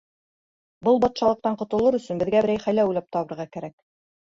[0.87, 3.83] —Был батшалыҡтан ҡотолор өсөн, беҙгә берәй хәйлә уйлап табырға кәрәк.